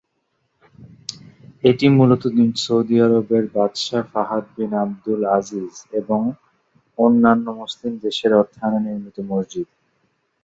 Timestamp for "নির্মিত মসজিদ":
8.87-9.67